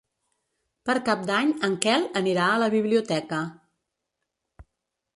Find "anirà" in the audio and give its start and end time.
2.23-2.49